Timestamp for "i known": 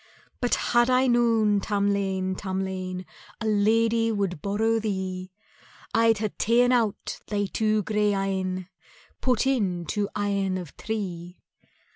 0.89-1.59